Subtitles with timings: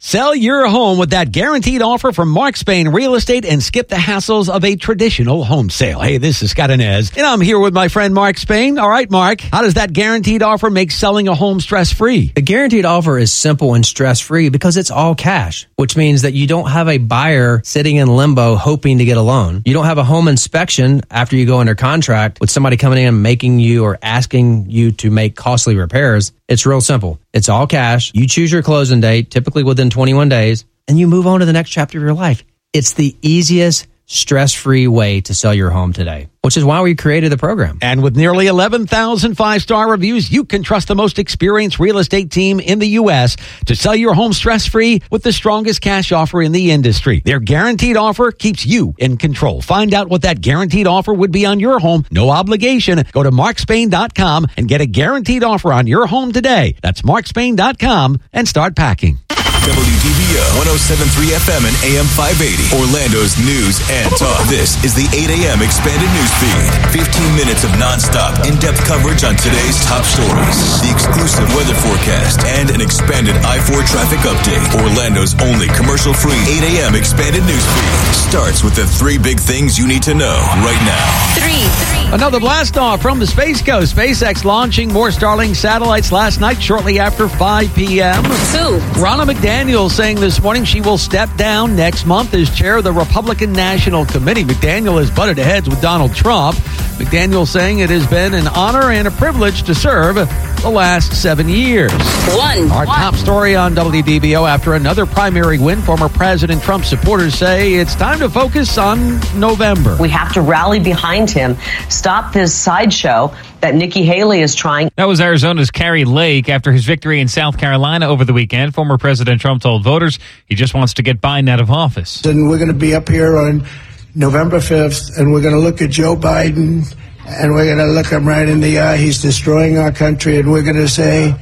[0.00, 3.96] Sell your home with that guaranteed offer from Mark Spain Real Estate and skip the
[3.96, 5.98] hassles of a traditional home sale.
[6.00, 8.78] Hey, this is Scott Anez, and I'm here with my friend Mark Spain.
[8.78, 12.30] All right, Mark, how does that guaranteed offer make selling a home stress free?
[12.32, 16.32] The guaranteed offer is simple and stress free because it's all cash, which means that
[16.32, 19.62] you don't have a buyer sitting in limbo hoping to get a loan.
[19.66, 23.08] You don't have a home inspection after you go under contract with somebody coming in
[23.08, 26.30] and making you or asking you to make costly repairs.
[26.48, 27.20] It's real simple.
[27.34, 28.10] It's all cash.
[28.14, 31.52] You choose your closing date, typically within 21 days, and you move on to the
[31.52, 32.42] next chapter of your life.
[32.72, 36.94] It's the easiest stress free way to sell your home today, which is why we
[36.94, 37.78] created the program.
[37.82, 42.30] And with nearly 11,000 five star reviews, you can trust the most experienced real estate
[42.30, 43.36] team in the U.S.
[43.66, 47.20] to sell your home stress free with the strongest cash offer in the industry.
[47.24, 49.60] Their guaranteed offer keeps you in control.
[49.60, 52.04] Find out what that guaranteed offer would be on your home.
[52.10, 53.04] No obligation.
[53.12, 56.76] Go to markspain.com and get a guaranteed offer on your home today.
[56.82, 59.18] That's markspain.com and start packing.
[59.68, 62.72] WDBO 1073 FM and AM 580.
[62.72, 64.40] Orlando's news and talk.
[64.48, 65.60] This is the 8 a.m.
[65.60, 67.04] expanded news feed.
[67.04, 72.48] 15 minutes of nonstop, in depth coverage on today's top stories, the exclusive weather forecast,
[72.48, 74.64] and an expanded I 4 traffic update.
[74.80, 76.96] Orlando's only commercial free 8 a.m.
[76.96, 81.04] expanded news feed starts with the three big things you need to know right now.
[81.36, 82.07] Three.
[82.10, 83.94] Another blast off from the Space Coast.
[83.94, 88.22] SpaceX launching more Starlink satellites last night, shortly after 5 p.m.
[88.22, 88.78] Two.
[88.98, 92.92] Ronna McDaniel saying this morning she will step down next month as chair of the
[92.94, 94.44] Republican National Committee.
[94.44, 96.56] McDaniel has butted heads with Donald Trump.
[96.96, 100.16] McDaniel saying it has been an honor and a privilege to serve
[100.62, 101.92] the last seven years.
[101.92, 102.70] One.
[102.70, 107.94] Our top story on WDBO after another primary win, former President Trump supporters say it's
[107.94, 109.96] time to focus on November.
[110.00, 111.56] We have to rally behind him,
[111.88, 114.90] stop this sideshow that Nikki Haley is trying.
[114.96, 118.74] That was Arizona's Kari Lake after his victory in South Carolina over the weekend.
[118.74, 122.24] Former President Trump told voters he just wants to get Biden out of office.
[122.24, 123.66] And we're going to be up here on
[124.14, 126.92] November 5th, and we're going to look at Joe Biden,
[127.28, 128.96] and we're going to look him right in the eye.
[128.96, 131.34] He's destroying our country, and we're going to say,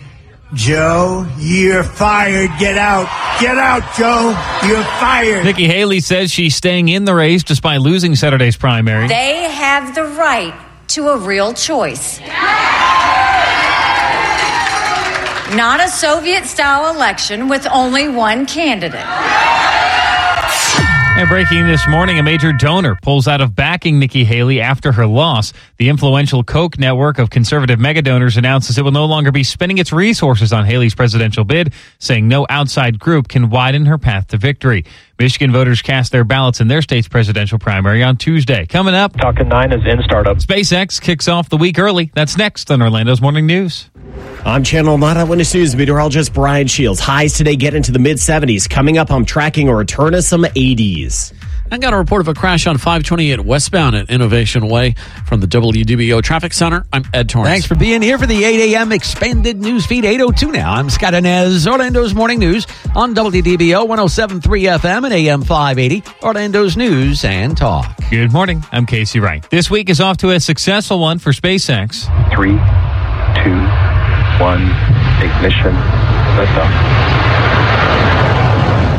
[0.55, 2.51] Joe, you're fired.
[2.59, 3.07] Get out.
[3.41, 4.29] Get out, Joe.
[4.67, 5.45] You're fired.
[5.45, 9.09] Nikki Haley says she's staying in the race despite losing Saturday's primary.
[9.09, 10.55] They have the right
[10.89, 12.21] to a real choice.
[15.57, 19.01] Not a Soviet style election with only one candidate.
[21.19, 25.07] And breaking this morning, a major donor pulls out of backing Nikki Haley after her
[25.07, 25.55] loss.
[25.79, 29.79] The influential Koch network of conservative mega donors announces it will no longer be spending
[29.79, 34.37] its resources on Haley's presidential bid, saying no outside group can widen her path to
[34.37, 34.85] victory.
[35.19, 38.67] Michigan voters cast their ballots in their state's presidential primary on Tuesday.
[38.67, 40.37] Coming up, Talking 9 is in startup.
[40.39, 42.11] SpaceX kicks off the week early.
[42.15, 43.89] That's next on Orlando's Morning News.
[44.45, 47.01] I'm Channel 9 Eyewitness News meteorologist Brian Shields.
[47.01, 48.69] Highs today get into the mid 70s.
[48.69, 51.33] Coming up, I'm tracking a return of some 80s.
[51.71, 54.95] I got a report of a crash on 528 westbound at Innovation Way
[55.27, 56.85] from the WDBO Traffic Center.
[56.93, 57.49] I'm Ed Torrance.
[57.51, 58.93] Thanks for being here for the 8 a.m.
[58.93, 60.73] expanded news feed 802 now.
[60.73, 67.25] I'm Scott Anez, Orlando's Morning News on WDBO 1073 FM and AM 580, Orlando's News
[67.25, 67.93] and Talk.
[68.11, 68.63] Good morning.
[68.71, 69.49] I'm Casey Wright.
[69.51, 72.05] This week is off to a successful one for SpaceX.
[72.33, 72.55] Three,
[73.43, 73.59] two,
[74.43, 74.63] one,
[75.21, 75.75] ignition,
[76.39, 77.16] liftoff.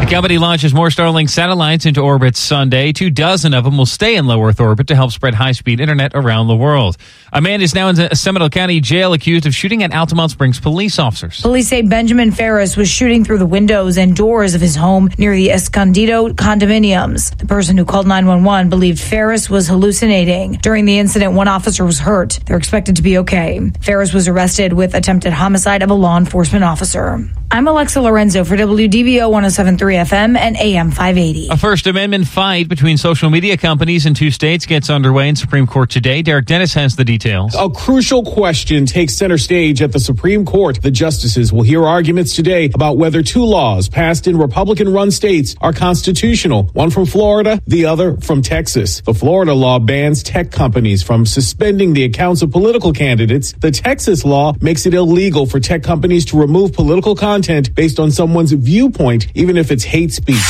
[0.10, 2.94] Company launches more Starlink satellites into orbit Sunday.
[2.94, 5.82] Two dozen of them will stay in low Earth orbit to help spread high speed
[5.82, 6.96] internet around the world.
[7.34, 10.98] A man is now in Seminole County jail accused of shooting at Altamonte Springs police
[10.98, 11.42] officers.
[11.42, 15.36] Police say Benjamin Ferris was shooting through the windows and doors of his home near
[15.36, 17.38] the Escondido condominiums.
[17.38, 20.54] The person who called 911 believed Ferris was hallucinating.
[20.54, 22.40] During the incident, one officer was hurt.
[22.46, 23.60] They're expected to be okay.
[23.82, 27.30] Ferris was arrested with attempted homicide of a law enforcement officer.
[27.50, 31.48] I'm Alexa Lorenzo for WDBO 1073 FM and AM 580.
[31.50, 35.66] A First Amendment fight between social media companies in two states gets underway in Supreme
[35.66, 36.22] Court today.
[36.22, 37.56] Derek Dennis has the details.
[37.58, 40.82] A crucial question takes center stage at the Supreme Court.
[40.82, 45.56] The justices will hear arguments today about whether two laws passed in Republican run states
[45.62, 46.64] are constitutional.
[46.74, 49.00] One from Florida, the other from Texas.
[49.00, 53.54] The Florida law bans tech companies from suspending the accounts of political candidates.
[53.54, 57.37] The Texas law makes it illegal for tech companies to remove political content
[57.76, 60.42] based on someone's viewpoint, even if it's hate speech.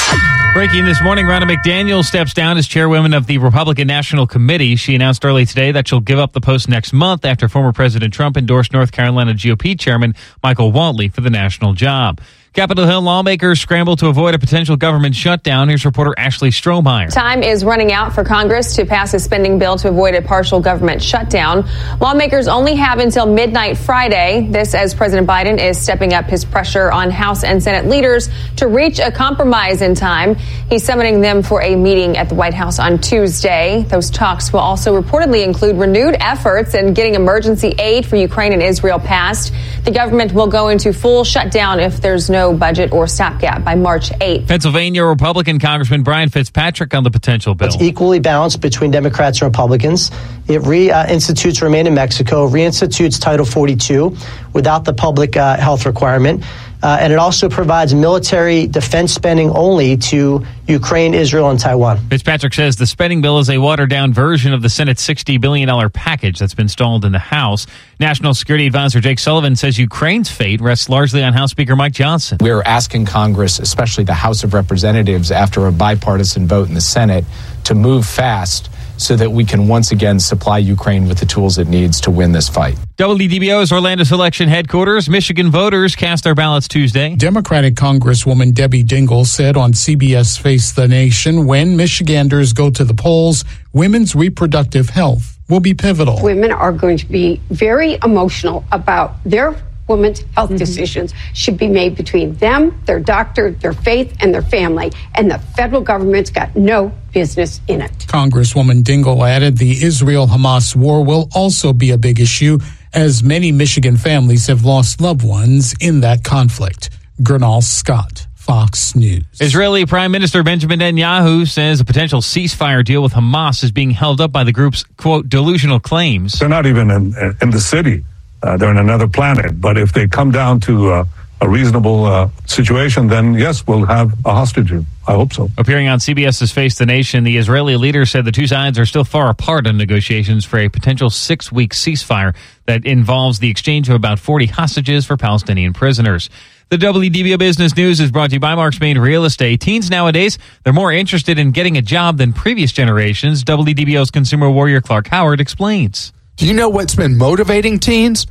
[0.54, 4.76] Breaking this morning, Ronna McDaniel steps down as chairwoman of the Republican National Committee.
[4.76, 8.14] She announced early today that she'll give up the post next month after former President
[8.14, 12.22] Trump endorsed North Carolina GOP chairman Michael Whatley for the national job.
[12.58, 15.70] Capitol Hill lawmakers scramble to avoid a potential government shutdown.
[15.70, 17.14] Here's reporter Ashley Strohmeyer.
[17.14, 20.60] Time is running out for Congress to pass a spending bill to avoid a partial
[20.60, 21.70] government shutdown.
[22.02, 24.48] Lawmakers only have until midnight Friday.
[24.50, 28.66] This as President Biden is stepping up his pressure on House and Senate leaders to
[28.66, 30.34] reach a compromise in time.
[30.68, 33.86] He's summoning them for a meeting at the White House on Tuesday.
[33.88, 38.64] Those talks will also reportedly include renewed efforts in getting emergency aid for Ukraine and
[38.64, 39.54] Israel passed.
[39.84, 44.10] The government will go into full shutdown if there's no budget or stopgap by March
[44.10, 44.48] 8th.
[44.48, 47.68] Pennsylvania Republican Congressman Brian Fitzpatrick on the potential bill.
[47.68, 50.12] It's equally balanced between Democrats and Republicans.
[50.48, 54.16] It reinstitutes Remain in Mexico, reinstitutes Title 42
[54.54, 56.44] without the public uh, health requirement.
[56.82, 61.98] Uh, and it also provides military defense spending only to Ukraine, Israel, and Taiwan.
[62.10, 65.90] Fitzpatrick says the spending bill is a watered down version of the Senate's $60 billion
[65.90, 67.66] package that's been stalled in the House.
[68.00, 72.38] National Security Advisor Jake Sullivan says Ukraine's fate rests largely on House Speaker Mike Johnson.
[72.42, 77.26] We're asking Congress, especially the House of Representatives, after a bipartisan vote in the Senate,
[77.64, 81.68] to move fast so that we can once again supply Ukraine with the tools it
[81.68, 82.78] needs to win this fight.
[82.98, 87.16] WDBO's Orlando Selection Headquarters, Michigan voters cast their ballots Tuesday.
[87.16, 92.94] Democratic Congresswoman Debbie Dingell said on CBS Face the Nation when Michiganders go to the
[92.94, 96.22] polls, women's reproductive health will be pivotal.
[96.22, 99.56] Women are going to be very emotional about their
[99.88, 100.58] women's health mm-hmm.
[100.58, 104.92] decisions should be made between them, their doctor, their faith, and their family.
[105.16, 107.92] And the federal government's got no business in it.
[108.08, 112.60] Congresswoman Dingell added the Israel Hamas war will also be a big issue
[112.94, 116.90] as many Michigan families have lost loved ones in that conflict.
[117.22, 118.28] Gernal Scott.
[118.48, 119.26] Fox News.
[119.42, 124.22] Israeli Prime Minister Benjamin Netanyahu says a potential ceasefire deal with Hamas is being held
[124.22, 126.40] up by the group's, quote, delusional claims.
[126.40, 128.06] They're not even in, in the city.
[128.42, 129.60] Uh, they're in another planet.
[129.60, 131.06] But if they come down to uh,
[131.42, 134.72] a reasonable uh, situation, then yes, we'll have a hostage.
[134.72, 135.50] I hope so.
[135.58, 139.04] Appearing on CBS's Face the Nation, the Israeli leader said the two sides are still
[139.04, 142.36] far apart on negotiations for a potential six week ceasefire
[142.66, 146.30] that involves the exchange of about 40 hostages for Palestinian prisoners.
[146.70, 149.62] The WDBO Business News is brought to you by Mark Spain Real Estate.
[149.62, 153.46] Teens nowadays, they're more interested in getting a job than previous generations.
[153.46, 156.12] WDBO's consumer warrior Clark Howard explains.
[156.38, 158.28] Do you know what's been motivating teens?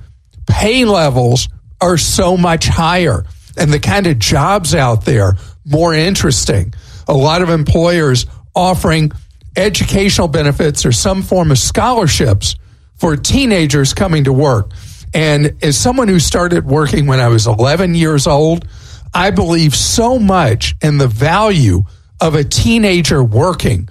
[0.47, 1.49] Pay levels
[1.81, 3.25] are so much higher
[3.59, 6.73] and the kind of jobs out there more interesting.
[7.09, 9.11] A lot of employers offering
[9.57, 12.55] educational benefits or some form of scholarships
[12.95, 14.71] for teenagers coming to work.
[15.13, 18.69] And as someone who started working when I was 11 years old,
[19.13, 21.83] I believe so much in the value
[22.21, 23.89] of a teenager working,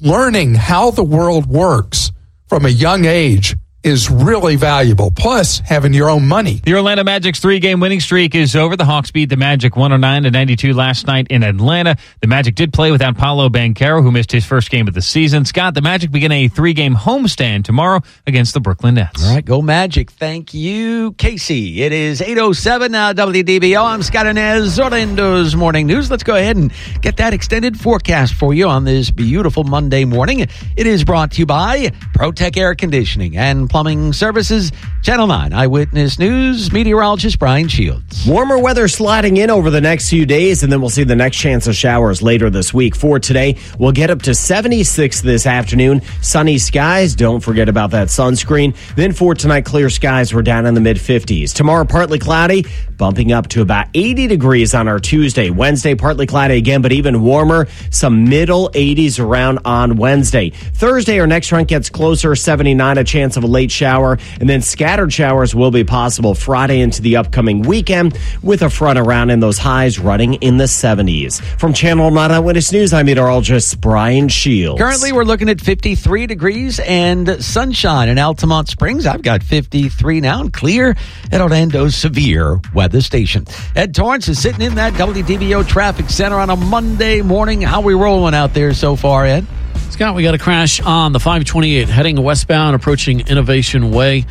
[0.00, 2.12] learning how the world works
[2.54, 5.10] from a young age is really valuable.
[5.10, 6.60] Plus, having your own money.
[6.64, 8.76] The Orlando Magic's three-game winning streak is over.
[8.76, 11.96] The Hawks beat the Magic 109 to 92 last night in Atlanta.
[12.22, 15.44] The Magic did play without Paolo Banchero, who missed his first game of the season.
[15.44, 19.22] Scott, the Magic begin a three-game homestand tomorrow against the Brooklyn Nets.
[19.22, 20.10] All right, go Magic.
[20.10, 21.82] Thank you, Casey.
[21.82, 23.84] It is 8.07 now, WDBO.
[23.84, 26.10] I'm Scott Anez, Orlando's Morning News.
[26.10, 26.72] Let's go ahead and
[27.02, 30.40] get that extended forecast for you on this beautiful Monday morning.
[30.40, 34.70] It is brought to you by ProTech Air Conditioning and Plumbing Services.
[35.02, 38.24] Channel 9 Eyewitness News, meteorologist Brian Shields.
[38.24, 41.38] Warmer weather sliding in over the next few days, and then we'll see the next
[41.38, 42.94] chance of showers later this week.
[42.94, 46.02] For today, we'll get up to 76 this afternoon.
[46.22, 47.16] Sunny skies.
[47.16, 48.76] Don't forget about that sunscreen.
[48.94, 50.32] Then for tonight, clear skies.
[50.32, 51.52] We're down in the mid 50s.
[51.52, 52.64] Tomorrow, partly cloudy,
[52.96, 55.50] bumping up to about 80 degrees on our Tuesday.
[55.50, 57.66] Wednesday, partly cloudy again, but even warmer.
[57.90, 60.50] Some middle 80s around on Wednesday.
[60.50, 64.48] Thursday, our next front gets closer, 79, a chance of a late late shower, and
[64.48, 69.30] then scattered showers will be possible Friday into the upcoming weekend with a front around
[69.30, 71.40] and those highs running in the 70s.
[71.58, 74.78] From Channel 9 Eyewitness News, I'm meteorologist Brian Shields.
[74.78, 79.06] Currently, we're looking at 53 degrees and sunshine in Altamonte Springs.
[79.06, 80.94] I've got 53 now and clear
[81.32, 83.46] at Orlando's Severe Weather Station.
[83.74, 87.62] Ed Torrance is sitting in that WDBO Traffic Center on a Monday morning.
[87.62, 89.46] How we rolling out there so far, Ed?
[89.90, 94.26] Scott, we got a crash on the 528 heading westbound, approaching Innovation Way.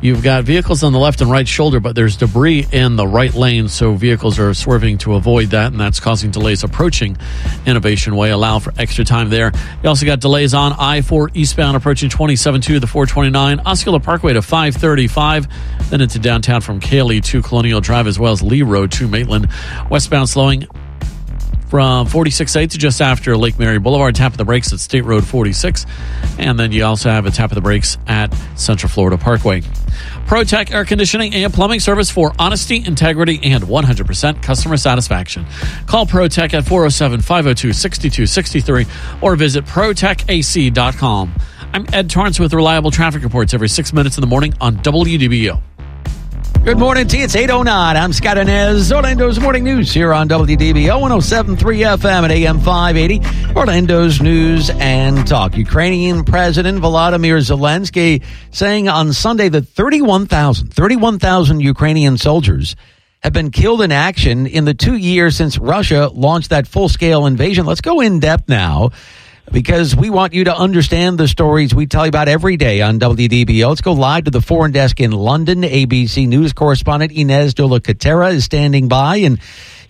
[0.00, 3.32] You've got vehicles on the left and right shoulder, but there's debris in the right
[3.32, 7.16] lane, so vehicles are swerving to avoid that, and that's causing delays approaching
[7.66, 8.32] Innovation Way.
[8.32, 9.52] Allow for extra time there.
[9.80, 14.32] You also got delays on I 4 eastbound approaching 27 to the 429, Osceola Parkway
[14.32, 15.46] to 535,
[15.90, 19.48] then into downtown from Kaley to Colonial Drive, as well as Lee Road to Maitland.
[19.88, 20.66] Westbound slowing
[21.72, 24.14] from 46A to just after Lake Mary Boulevard.
[24.14, 25.86] Tap of the brakes at State Road 46.
[26.38, 29.62] And then you also have a tap of the brakes at Central Florida Parkway.
[30.26, 35.46] ProTech Air Conditioning and Plumbing Service for honesty, integrity, and 100% customer satisfaction.
[35.86, 38.86] Call ProTech at 407 502 6263
[39.22, 41.34] or visit ProTechAC.com.
[41.72, 45.62] I'm Ed Torrance with reliable traffic reports every six minutes in the morning on WDBO.
[46.60, 47.18] Good morning T.
[47.22, 47.96] It's 809.
[47.96, 48.92] I'm Scott Anez.
[48.94, 53.54] Orlando's Morning News here on WDBO 1073 FM at AM 580.
[53.56, 55.56] Orlando's News and Talk.
[55.56, 62.76] Ukrainian President Volodymyr Zelensky saying on Sunday that 31,000, 31,000 Ukrainian soldiers
[63.22, 67.26] have been killed in action in the two years since Russia launched that full scale
[67.26, 67.66] invasion.
[67.66, 68.90] Let's go in depth now
[69.50, 72.98] because we want you to understand the stories we tell you about every day on
[73.00, 73.68] WDBO.
[73.68, 75.62] Let's go live to the foreign desk in London.
[75.62, 77.78] ABC News correspondent Ines de la
[78.26, 79.16] is standing by.
[79.16, 79.40] And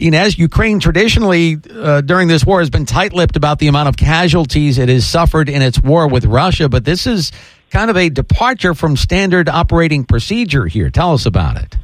[0.01, 3.97] Ines, Ukraine traditionally uh, during this war has been tight lipped about the amount of
[3.97, 7.31] casualties it has suffered in its war with Russia, but this is
[7.71, 10.91] kind of a departure from standard operating procedure here.
[10.91, 11.77] Tell us about it.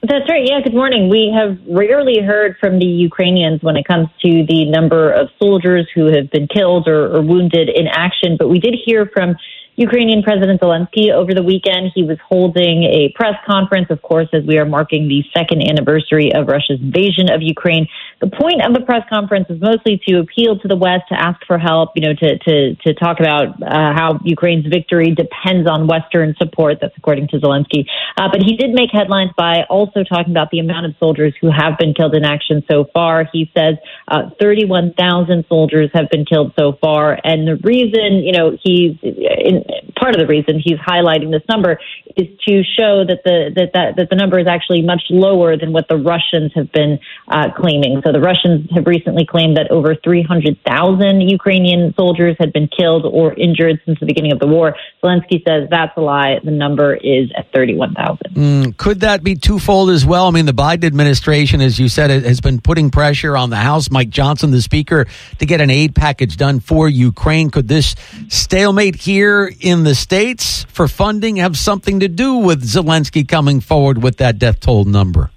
[0.00, 0.46] That's right.
[0.46, 1.08] Yeah, good morning.
[1.08, 5.88] We have rarely heard from the Ukrainians when it comes to the number of soldiers
[5.92, 9.34] who have been killed or, or wounded in action, but we did hear from
[9.74, 11.90] Ukrainian President Zelensky over the weekend.
[11.94, 16.32] He was holding a press conference, of course, as we are marking the second anniversary
[16.32, 17.88] of Russia's invasion of Ukraine.
[18.20, 21.38] The point of the press conference is mostly to appeal to the West to ask
[21.46, 25.86] for help, you know, to, to, to talk about uh, how Ukraine's victory depends on
[25.86, 26.78] Western support.
[26.80, 27.86] That's according to Zelensky.
[28.16, 31.50] Uh, but he did make headlines by also talking about the amount of soldiers who
[31.50, 33.28] have been killed in action so far.
[33.32, 33.76] He says
[34.08, 37.18] uh, 31,000 soldiers have been killed so far.
[37.22, 39.62] And the reason, you know, he's in,
[39.94, 41.78] part of the reason he's highlighting this number
[42.16, 45.72] is to show that the that that, that the number is actually much lower than
[45.72, 46.98] what the Russians have been
[47.28, 48.00] uh, claiming.
[48.04, 53.34] So the Russians have recently claimed that over 300,000 Ukrainian soldiers had been killed or
[53.34, 54.74] injured since the beginning of the war.
[55.02, 56.38] Zelensky says that's a lie.
[56.42, 58.18] The number is at 31,000.
[58.34, 60.26] Mm, could that be twofold as well?
[60.26, 63.90] I mean, the Biden administration, as you said, has been putting pressure on the House,
[63.90, 65.06] Mike Johnson, the Speaker,
[65.38, 67.50] to get an aid package done for Ukraine.
[67.50, 67.94] Could this
[68.28, 74.02] stalemate here in the states for funding have something to do with Zelensky coming forward
[74.02, 75.30] with that death toll number?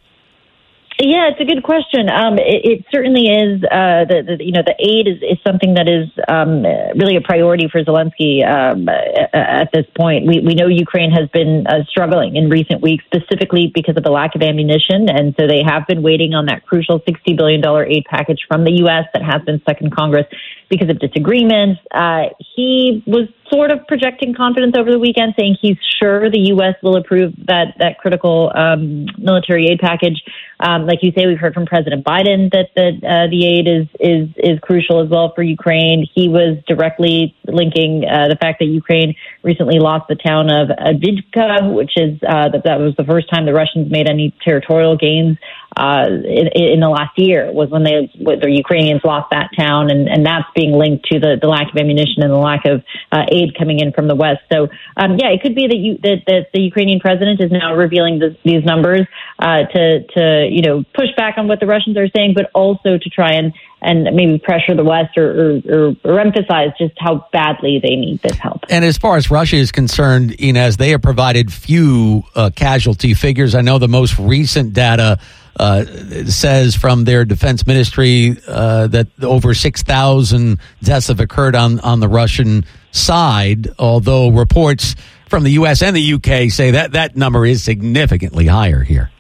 [1.02, 2.12] Yeah, it's a good question.
[2.12, 3.64] Um, it, it, certainly is.
[3.64, 6.62] Uh, the, the, you know the aid is, is something that is um,
[6.94, 10.28] really a priority for Zelensky um, at this point.
[10.28, 14.12] We we know Ukraine has been uh, struggling in recent weeks, specifically because of the
[14.12, 17.84] lack of ammunition, and so they have been waiting on that crucial sixty billion dollar
[17.84, 19.06] aid package from the U.S.
[19.14, 20.28] that has been stuck in Congress
[20.72, 21.80] because of disagreements.
[21.94, 26.76] Uh, he was sort of projecting confidence over the weekend, saying he's sure the U.S.
[26.82, 30.24] will approve that that critical um, military aid package.
[30.62, 33.88] Um, like you say, we've heard from President Biden that that uh, the aid is
[34.00, 36.08] is is crucial as well for Ukraine.
[36.16, 41.74] He was directly linking uh, the fact that Ukraine recently lost the town of Avdiivka,
[41.74, 45.38] which is uh, that that was the first time the Russians made any territorial gains
[45.78, 50.10] uh, in, in, the last year was when they the Ukrainians lost that town, and,
[50.10, 53.24] and that's being linked to the, the lack of ammunition and the lack of uh,
[53.32, 54.42] aid coming in from the west.
[54.52, 57.74] So um, yeah, it could be that you that, that the Ukrainian president is now
[57.74, 59.08] revealing this, these numbers
[59.40, 62.98] uh, to to you know push back on what the Russians are saying, but also
[62.98, 67.80] to try and and maybe pressure the West or, or, or, emphasize just how badly
[67.82, 68.64] they need this help.
[68.70, 73.56] And as far as Russia is concerned, Ines, they have provided few uh, casualty figures.
[73.56, 75.20] I know the most recent data
[75.60, 75.86] uh,
[76.26, 82.08] says from their defense ministry uh, that over 6,000 deaths have occurred on, on the
[82.08, 84.96] Russian side, although reports
[85.28, 85.82] from the U.S.
[85.82, 86.50] and the U.K.
[86.50, 89.12] say that that number is significantly higher here.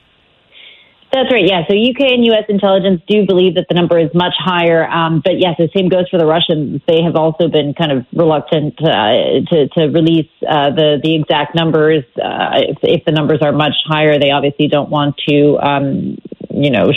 [1.13, 1.45] That's right.
[1.45, 1.67] Yeah.
[1.67, 4.87] So UK and US intelligence do believe that the number is much higher.
[4.87, 6.81] Um, but yes, the same goes for the Russians.
[6.87, 11.53] They have also been kind of reluctant uh, to, to release uh, the, the exact
[11.53, 12.05] numbers.
[12.15, 16.17] Uh, if, if, the numbers are much higher, they obviously don't want to, um,
[16.49, 16.93] you know,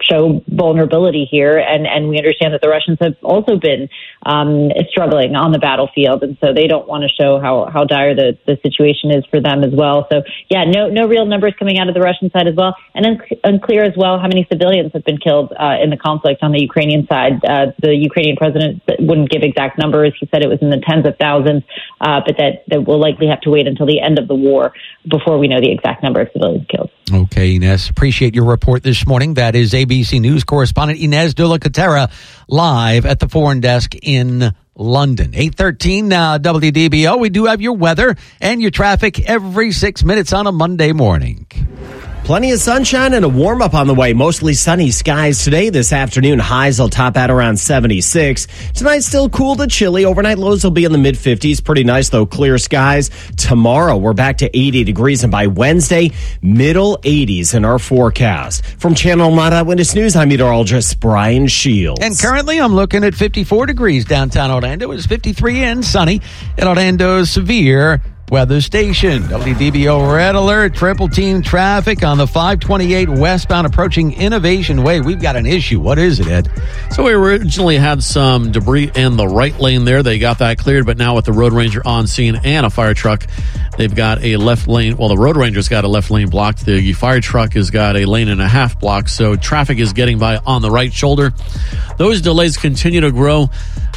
[0.00, 1.58] show vulnerability here.
[1.58, 3.88] And, and we understand that the Russians have also been
[4.24, 6.22] um, struggling on the battlefield.
[6.22, 9.40] And so they don't want to show how, how dire the, the situation is for
[9.40, 10.06] them as well.
[10.12, 12.76] So yeah, no, no real numbers coming out of the Russian side as well.
[12.94, 16.42] And then unclear as well how many civilians have been killed uh, in the conflict
[16.42, 17.40] on the Ukrainian side.
[17.44, 20.12] Uh, the Ukrainian president wouldn't give exact numbers.
[20.20, 21.64] He said it was in the tens of thousands,
[22.00, 24.72] uh, but that, that we'll likely have to wait until the end of the war
[25.08, 26.90] before we know the exact number of civilians killed.
[27.12, 27.90] Okay, Ines.
[27.90, 29.34] Appreciate your report this morning.
[29.34, 32.10] That is ABC News correspondent Ines de La Cuetara
[32.48, 33.94] live at the foreign desk
[34.74, 35.34] London.
[35.34, 37.18] 813 now, uh, WDBO.
[37.18, 41.46] We do have your weather and your traffic every six minutes on a Monday morning.
[42.24, 44.12] Plenty of sunshine and a warm up on the way.
[44.12, 45.68] Mostly sunny skies today.
[45.68, 48.46] This afternoon, highs will top out around 76.
[48.72, 50.04] Tonight, still cool to chilly.
[50.04, 51.64] Overnight lows will be in the mid 50s.
[51.64, 52.26] Pretty nice, though.
[52.26, 53.10] Clear skies.
[53.36, 55.24] Tomorrow, we're back to 80 degrees.
[55.24, 58.64] And by Wednesday, middle 80s in our forecast.
[58.78, 62.00] From Channel 9 Eyewitness News, I'm meteorologist Brian Shields.
[62.00, 64.92] And currently, I'm looking at 54 degrees downtown Orlando.
[64.92, 66.20] It's 53 and sunny
[66.56, 69.22] at Orlando's severe weather station.
[69.24, 75.00] WDBO red alert, triple team traffic on the 528 westbound approaching Innovation Way.
[75.00, 75.80] We've got an issue.
[75.80, 76.50] What is it, Ed?
[76.92, 80.02] So we originally had some debris in the right lane there.
[80.02, 82.94] They got that cleared, but now with the Road Ranger on scene and a fire
[82.94, 83.26] truck,
[83.76, 84.96] they've got a left lane.
[84.96, 86.64] Well, the Road Ranger's got a left lane blocked.
[86.64, 89.10] The fire truck has got a lane and a half blocked.
[89.10, 91.32] So traffic is getting by on the right shoulder.
[91.98, 93.50] Those delays continue to grow.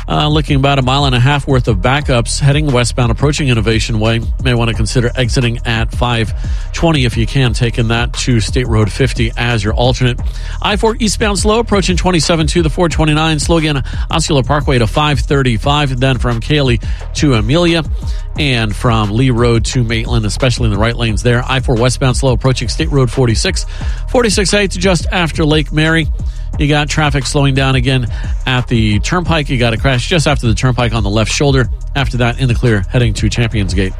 [0.07, 3.99] Uh, looking about a mile and a half worth of backups heading westbound approaching Innovation
[3.99, 4.19] Way.
[4.43, 8.91] May want to consider exiting at 520 if you can, taking that to State Road
[8.91, 10.19] 50 as your alternate.
[10.61, 13.39] I 4 eastbound slow approaching 27 to the 429.
[13.39, 15.99] Slow again, Osceola Parkway to 535.
[15.99, 16.83] Then from Kaley
[17.15, 17.83] to Amelia
[18.37, 21.43] and from Lee Road to Maitland, especially in the right lanes there.
[21.45, 23.65] I 4 westbound slow approaching State Road 46.
[23.65, 26.07] 46A to just after Lake Mary.
[26.59, 28.07] You got traffic slowing down again
[28.45, 29.49] at the turnpike.
[29.49, 31.67] You got a crash just after the turnpike on the left shoulder.
[31.95, 33.93] After that, in the clear, heading to Champions Gate.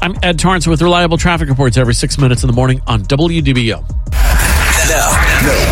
[0.00, 3.84] I'm Ed Torrance with reliable traffic reports every six minutes in the morning on WDBO.
[4.88, 5.10] Now,
[5.42, 5.67] now,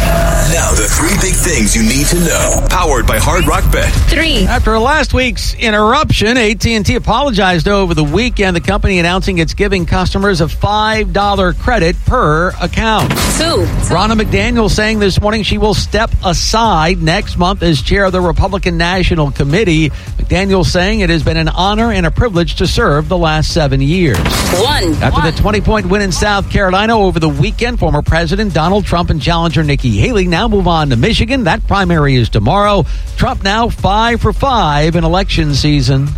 [0.76, 2.66] the three big things you need to know.
[2.68, 3.90] Powered by Hard Rock Bet.
[4.10, 4.44] Three.
[4.46, 8.54] After last week's interruption, AT&T apologized over the weekend.
[8.54, 13.10] The company announcing it's giving customers a $5 credit per account.
[13.10, 13.64] Two.
[13.88, 18.20] Ronna McDaniel saying this morning she will step aside next month as chair of the
[18.20, 19.90] Republican National Committee.
[20.26, 23.80] McDaniel saying it has been an honor and a privilege to serve the last seven
[23.80, 24.18] years.
[24.18, 24.94] One.
[25.00, 29.10] After the 20 point win in South Carolina over the weekend, former President Donald Trump
[29.10, 31.44] and challenger Nikki Haley now move on to Michigan.
[31.44, 32.84] That primary is tomorrow.
[33.16, 36.08] Trump now five for five in election season.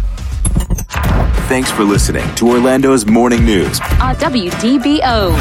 [1.48, 3.78] Thanks for listening to Orlando's Morning News.
[3.80, 5.32] On WDBO.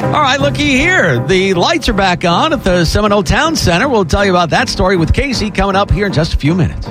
[0.00, 1.22] All right, looky here.
[1.26, 3.86] The lights are back on at the Seminole Town Center.
[3.86, 6.54] We'll tell you about that story with Casey coming up here in just a few
[6.54, 6.88] minutes.